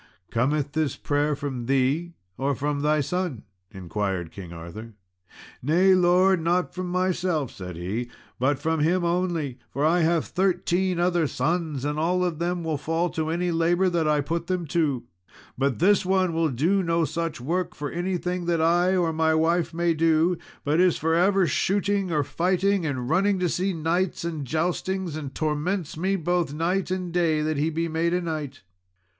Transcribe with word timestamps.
"Cometh 0.31 0.71
this 0.71 0.95
prayer 0.95 1.35
from 1.35 1.67
thee 1.67 2.15
or 2.35 2.55
from 2.55 2.79
thy 2.81 3.01
son?" 3.01 3.43
inquired 3.69 4.31
King 4.31 4.51
Arthur. 4.51 4.95
"Nay, 5.61 5.93
lord, 5.93 6.41
not 6.41 6.73
from 6.73 6.87
myself," 6.87 7.51
said 7.51 7.75
he, 7.75 8.09
"but 8.39 8.57
from 8.57 8.79
him 8.79 9.05
only, 9.05 9.59
for 9.69 9.85
I 9.85 9.99
have 9.99 10.25
thirteen 10.25 10.99
other 10.99 11.27
sons, 11.27 11.85
and 11.85 11.99
all 11.99 12.25
of 12.25 12.39
them 12.39 12.63
will 12.63 12.79
fall 12.79 13.11
to 13.11 13.29
any 13.29 13.51
labour 13.51 13.89
that 13.89 14.07
I 14.07 14.21
put 14.21 14.47
them 14.47 14.65
to. 14.69 15.03
But 15.55 15.77
this 15.77 16.03
one 16.03 16.33
will 16.33 16.49
do 16.49 16.81
no 16.81 17.05
such 17.05 17.39
work 17.39 17.75
for 17.75 17.91
anything 17.91 18.45
that 18.45 18.59
I 18.59 18.95
or 18.95 19.13
my 19.13 19.35
wife 19.35 19.71
may 19.71 19.93
do, 19.93 20.35
but 20.63 20.79
is 20.79 20.97
for 20.97 21.13
ever 21.13 21.45
shooting 21.45 22.11
or 22.11 22.23
fighting, 22.23 22.87
and 22.87 23.07
running 23.07 23.37
to 23.37 23.47
see 23.47 23.71
knights 23.71 24.25
and 24.25 24.45
joustings, 24.47 25.15
and 25.15 25.35
torments 25.35 25.95
me 25.95 26.15
both 26.15 26.55
night 26.55 26.89
and 26.89 27.13
day 27.13 27.43
that 27.43 27.57
he 27.57 27.69
be 27.69 27.87
made 27.87 28.15
a 28.15 28.21
knight." 28.21 28.63